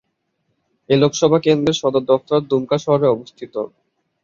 [0.89, 3.53] এই লোকসভা কেন্দ্রের সদর দফতর দুমকা শহরে অবস্থিত।